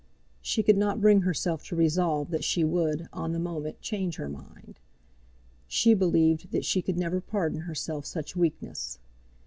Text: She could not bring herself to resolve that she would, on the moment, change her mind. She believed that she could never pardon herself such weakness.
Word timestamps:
She 0.41 0.63
could 0.63 0.77
not 0.79 0.99
bring 0.99 1.21
herself 1.21 1.63
to 1.65 1.75
resolve 1.75 2.31
that 2.31 2.43
she 2.43 2.63
would, 2.63 3.07
on 3.13 3.33
the 3.33 3.39
moment, 3.39 3.81
change 3.81 4.15
her 4.15 4.29
mind. 4.29 4.79
She 5.67 5.93
believed 5.93 6.49
that 6.51 6.65
she 6.65 6.81
could 6.81 6.97
never 6.97 7.21
pardon 7.21 7.59
herself 7.59 8.07
such 8.07 8.35
weakness. 8.35 8.97